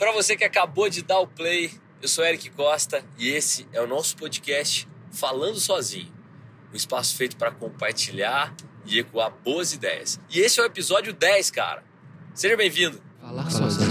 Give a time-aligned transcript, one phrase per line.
[0.00, 1.70] Para você que acabou de dar o play,
[2.00, 6.10] eu sou Eric Costa e esse é o nosso podcast Falando Sozinho
[6.72, 8.54] um espaço feito para compartilhar
[8.86, 10.18] e ecoar boas ideias.
[10.30, 11.84] E esse é o episódio 10, cara.
[12.32, 12.98] Seja bem-vindo.
[13.20, 13.90] Falar sozinho.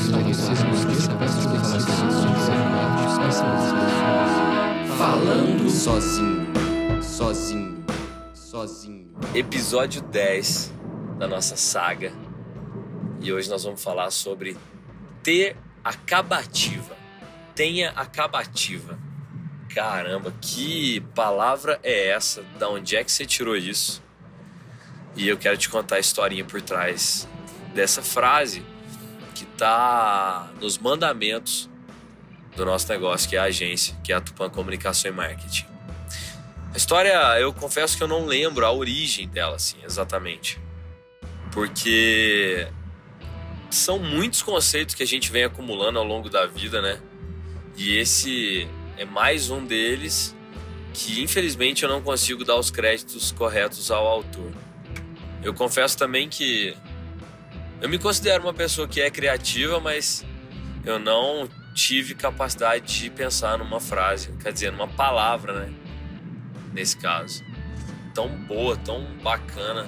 [4.97, 7.85] Falando sozinho, sozinho,
[8.33, 9.13] sozinho.
[9.35, 10.73] Episódio 10
[11.19, 12.11] da nossa saga.
[13.21, 14.57] E hoje nós vamos falar sobre
[15.21, 15.55] ter
[15.89, 16.95] acabativa.
[17.55, 18.97] Tenha acabativa.
[19.73, 22.43] Caramba, que palavra é essa?
[22.57, 24.01] Da onde é que você tirou isso?
[25.15, 27.27] E eu quero te contar a historinha por trás
[27.73, 28.63] dessa frase
[29.35, 31.69] que tá nos mandamentos
[32.55, 35.65] do nosso negócio, que é a agência, que é a Tupan Comunicação e Marketing.
[36.73, 40.59] A história, eu confesso que eu não lembro a origem dela, assim, exatamente.
[41.51, 42.67] Porque
[43.69, 46.99] são muitos conceitos que a gente vem acumulando ao longo da vida, né?
[47.77, 50.35] E esse é mais um deles
[50.93, 54.51] que infelizmente eu não consigo dar os créditos corretos ao autor.
[55.41, 56.75] Eu confesso também que
[57.81, 60.25] eu me considero uma pessoa que é criativa, mas
[60.85, 65.73] eu não tive capacidade de pensar numa frase, quer dizer, numa palavra, né?
[66.73, 67.43] Nesse caso.
[68.13, 69.87] Tão boa, tão bacana,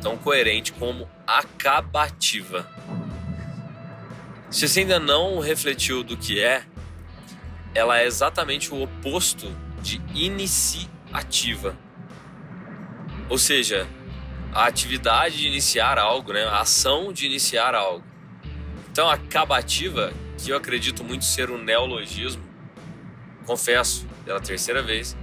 [0.00, 2.70] tão coerente como acabativa.
[4.54, 6.64] Se você ainda não refletiu do que é,
[7.74, 9.50] ela é exatamente o oposto
[9.82, 11.76] de iniciativa.
[13.28, 13.84] Ou seja,
[14.52, 16.44] a atividade de iniciar algo, né?
[16.44, 18.04] a ação de iniciar algo.
[18.92, 22.44] Então, a acabativa, que eu acredito muito ser um neologismo,
[23.44, 25.16] confesso pela terceira vez,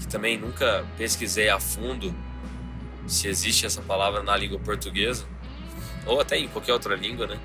[0.00, 2.16] que também nunca pesquisei a fundo
[3.06, 5.26] se existe essa palavra na língua portuguesa,
[6.06, 7.38] ou até em qualquer outra língua, né?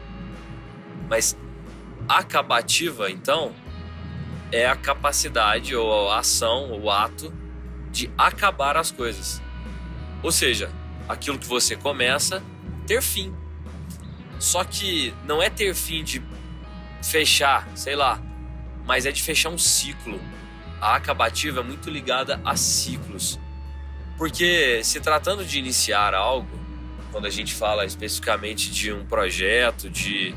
[1.13, 1.37] Mas
[2.09, 3.53] acabativa, então,
[4.51, 7.31] é a capacidade ou a ação, o ato
[7.91, 9.39] de acabar as coisas.
[10.23, 10.71] Ou seja,
[11.07, 12.41] aquilo que você começa
[12.87, 13.31] ter fim.
[14.39, 16.19] Só que não é ter fim de
[17.03, 18.19] fechar, sei lá,
[18.83, 20.19] mas é de fechar um ciclo.
[20.81, 23.39] A acabativa é muito ligada a ciclos.
[24.17, 26.59] Porque se tratando de iniciar algo,
[27.11, 30.33] quando a gente fala especificamente de um projeto, de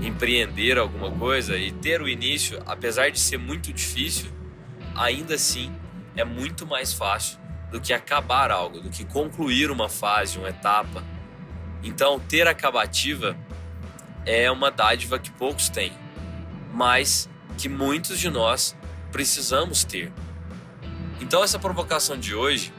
[0.00, 4.30] empreender alguma coisa e ter o início, apesar de ser muito difícil,
[4.94, 5.72] ainda assim
[6.16, 7.38] é muito mais fácil
[7.70, 11.04] do que acabar algo, do que concluir uma fase, uma etapa.
[11.82, 13.36] Então, ter acabativa
[14.26, 15.92] é uma dádiva que poucos têm,
[16.72, 18.76] mas que muitos de nós
[19.12, 20.12] precisamos ter.
[21.20, 22.72] Então, essa provocação de hoje,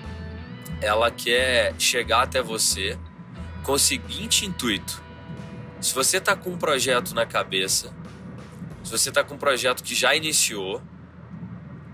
[0.82, 2.98] ela quer chegar até você
[3.64, 5.01] com o seguinte intuito:
[5.82, 7.92] se você está com um projeto na cabeça,
[8.84, 10.82] se você está com um projeto que já iniciou,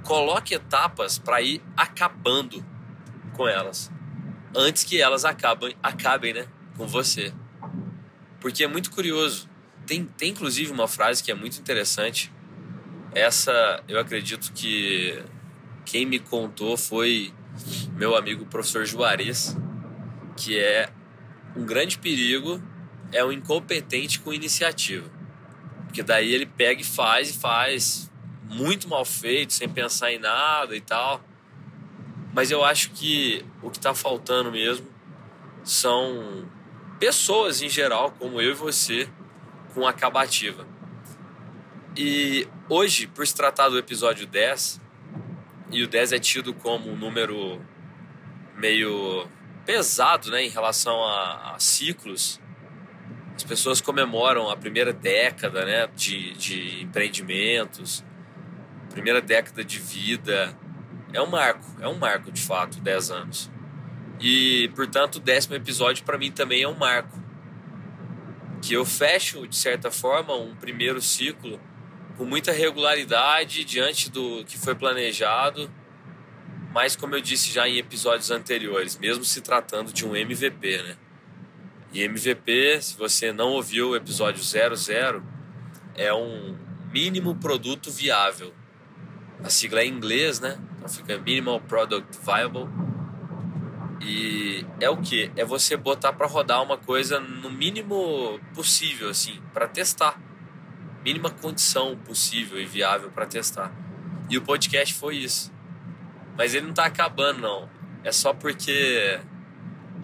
[0.03, 2.63] coloque etapas para ir acabando
[3.33, 3.89] com elas,
[4.53, 7.33] antes que elas acabem, acabem né, com você.
[8.41, 9.49] Porque é muito curioso.
[9.85, 12.31] Tem, tem inclusive uma frase que é muito interessante.
[13.13, 15.23] Essa eu acredito que
[15.85, 17.33] quem me contou foi
[17.93, 19.55] meu amigo professor Juarez,
[20.35, 20.89] que é
[21.55, 22.61] um grande perigo
[23.11, 25.09] é um incompetente com iniciativa.
[25.85, 28.11] Porque daí ele pega e faz e faz
[28.43, 31.21] muito mal feito, sem pensar em nada e tal.
[32.33, 34.87] Mas eu acho que o que está faltando mesmo
[35.63, 36.47] são
[36.99, 39.09] pessoas em geral, como eu e você,
[39.73, 40.67] com acabativa.
[41.95, 44.79] E hoje, por se tratar do episódio 10,
[45.71, 47.61] e o 10 é tido como um número
[48.55, 49.27] meio
[49.65, 52.39] pesado né, em relação a, a ciclos,
[53.37, 58.03] as pessoas comemoram a primeira década né, de, de empreendimentos,
[58.89, 60.57] primeira década de vida.
[61.13, 63.51] É um marco, é um marco de fato, 10 anos.
[64.19, 67.15] E, portanto, o décimo episódio para mim também é um marco.
[68.59, 71.59] Que eu fecho, de certa forma, um primeiro ciclo
[72.17, 75.69] com muita regularidade diante do que foi planejado,
[76.73, 80.97] mas como eu disse já em episódios anteriores, mesmo se tratando de um MVP, né?
[81.97, 85.23] E MVP, se você não ouviu o episódio 00,
[85.95, 86.55] é um
[86.93, 88.53] mínimo produto viável.
[89.43, 90.59] A sigla é em inglês, né?
[90.75, 92.69] Então fica Minimal Product Viable.
[93.99, 95.31] E é o que?
[95.35, 100.21] É você botar para rodar uma coisa no mínimo possível, assim, para testar.
[101.03, 103.71] Mínima condição possível e viável para testar.
[104.29, 105.51] E o podcast foi isso.
[106.37, 107.67] Mas ele não tá acabando, não.
[108.03, 109.19] É só porque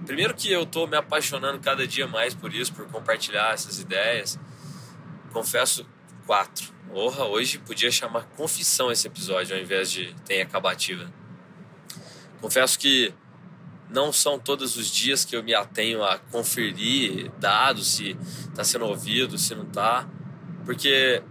[0.06, 4.40] Primeiro que eu tô me apaixonando cada dia mais por isso, por compartilhar essas ideias.
[5.32, 5.86] Confesso
[6.26, 6.74] 4.
[6.92, 11.12] Porra, hoje podia chamar confissão esse episódio ao invés de tem acabativa.
[12.40, 13.14] Confesso que
[13.90, 18.18] não são todos os dias que eu me atenho a conferir dados, se
[18.50, 20.08] está sendo ouvido, se não está,
[20.66, 21.22] porque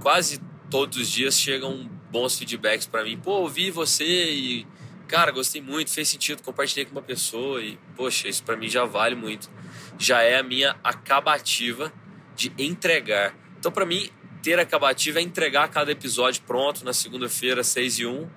[0.00, 0.40] quase
[0.70, 3.18] todos os dias chegam bons feedbacks para mim.
[3.18, 4.66] Pô, ouvi você e,
[5.06, 8.84] cara, gostei muito, fez sentido, compartilhei com uma pessoa e, poxa, isso para mim já
[8.84, 9.50] vale muito.
[9.98, 11.92] Já é a minha acabativa
[12.34, 13.34] de entregar.
[13.58, 14.10] Então, para mim,
[14.42, 18.28] ter acabativa é entregar cada episódio pronto na segunda-feira, 6 e 1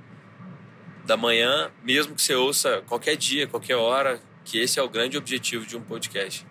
[1.06, 5.18] da manhã, mesmo que você ouça qualquer dia, qualquer hora, que esse é o grande
[5.18, 6.46] objetivo de um podcast.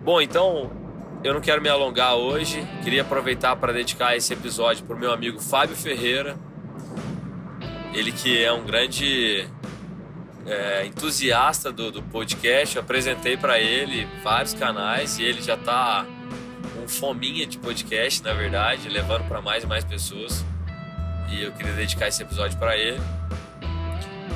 [0.00, 0.70] Bom, então
[1.24, 5.10] eu não quero me alongar hoje, queria aproveitar para dedicar esse episódio para o meu
[5.10, 6.38] amigo Fábio Ferreira,
[7.94, 9.48] ele que é um grande
[10.46, 16.04] é, entusiasta do, do podcast, eu apresentei para ele vários canais e ele já está
[16.74, 20.44] com fominha de podcast, na verdade, levando para mais e mais pessoas.
[21.30, 23.00] E eu queria dedicar esse episódio para ele.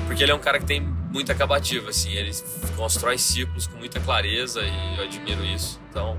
[0.07, 2.11] Porque ele é um cara que tem muita acabativa, assim.
[2.11, 2.31] Ele
[2.75, 5.79] constrói ciclos com muita clareza e eu admiro isso.
[5.89, 6.17] Então,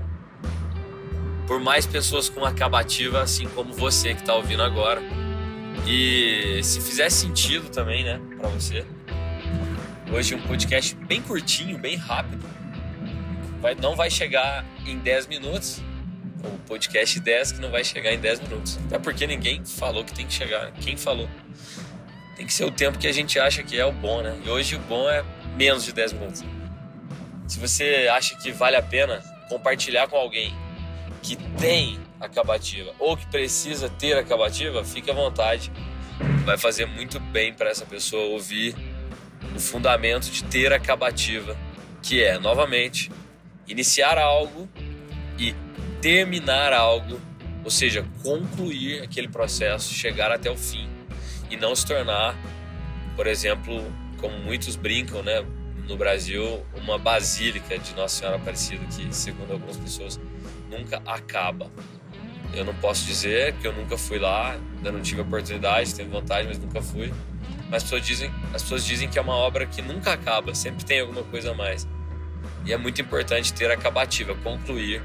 [1.47, 5.01] por mais pessoas com acabativa, assim como você que está ouvindo agora.
[5.87, 8.85] E se fizer sentido também, né, para você.
[10.11, 12.45] Hoje um podcast bem curtinho, bem rápido.
[13.59, 15.81] Vai, não vai chegar em 10 minutos,
[16.43, 18.79] o podcast 10 que não vai chegar em 10 minutos.
[18.85, 20.71] Até porque ninguém falou que tem que chegar.
[20.73, 21.29] Quem falou?
[22.35, 24.37] Tem que ser o tempo que a gente acha que é o bom, né?
[24.43, 25.23] E hoje o bom é
[25.55, 26.43] menos de 10 minutos.
[27.47, 30.53] Se você acha que vale a pena compartilhar com alguém
[31.21, 35.71] que tem acabativa ou que precisa ter acabativa, fique à vontade.
[36.45, 38.75] Vai fazer muito bem para essa pessoa ouvir
[39.55, 41.57] o fundamento de ter acabativa,
[42.01, 43.11] que é, novamente,
[43.67, 44.69] iniciar algo
[45.37, 45.55] e
[46.01, 47.19] terminar algo,
[47.63, 50.89] ou seja, concluir aquele processo, chegar até o fim
[51.49, 52.35] e não se tornar,
[53.15, 53.83] por exemplo,
[54.17, 55.45] como muitos brincam, né,
[55.87, 60.19] no Brasil, uma basílica de Nossa Senhora Aparecida que, segundo algumas pessoas,
[60.69, 61.69] nunca acaba.
[62.53, 66.47] Eu não posso dizer que eu nunca fui lá, ainda não tive oportunidade, tenho vontade,
[66.47, 67.13] mas nunca fui.
[67.69, 70.83] Mas as pessoas dizem, as pessoas dizem que é uma obra que nunca acaba, sempre
[70.83, 71.87] tem alguma coisa a mais.
[72.65, 75.01] E é muito importante ter acabativa, concluir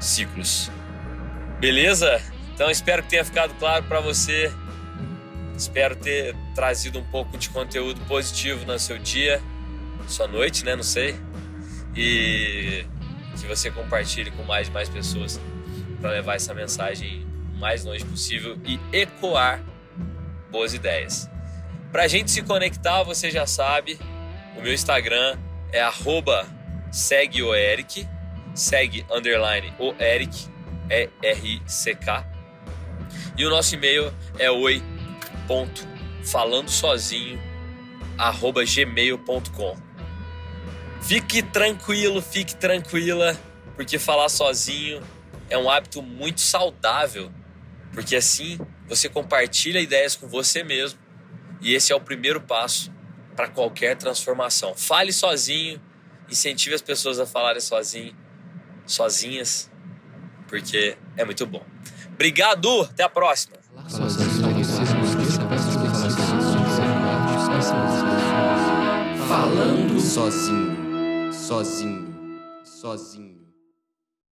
[0.00, 0.70] ciclos.
[1.60, 2.20] Beleza?
[2.52, 4.52] Então espero que tenha ficado claro para você.
[5.56, 9.40] Espero ter trazido um pouco de conteúdo positivo no seu dia,
[10.08, 10.74] sua noite, né?
[10.74, 11.14] Não sei.
[11.94, 12.84] E
[13.44, 15.38] que você compartilhe com mais e mais pessoas
[16.04, 19.64] para levar essa mensagem o mais longe possível e ecoar
[20.50, 21.30] boas ideias.
[21.90, 23.98] Para a gente se conectar, você já sabe,
[24.54, 25.38] o meu Instagram
[25.72, 26.46] é arroba
[26.92, 28.06] segue o Eric,
[28.54, 30.46] segue underline o Eric,
[30.90, 32.26] E-R-I-C-K.
[33.38, 37.40] E o nosso e-mail é oi.falandosozinho
[38.18, 39.74] arroba gmail.com.
[41.00, 43.34] Fique tranquilo, fique tranquila,
[43.74, 45.00] porque falar sozinho
[45.50, 47.30] é um hábito muito saudável,
[47.92, 48.58] porque assim
[48.88, 50.98] você compartilha ideias com você mesmo
[51.60, 52.92] e esse é o primeiro passo
[53.34, 54.74] para qualquer transformação.
[54.74, 55.80] Fale sozinho,
[56.30, 58.14] incentive as pessoas a falarem sozinho
[58.86, 59.70] sozinhas,
[60.48, 61.64] porque é muito bom.
[62.12, 63.56] Obrigado, até a próxima.
[69.28, 73.23] Falando sozinho, sozinho, sozinho.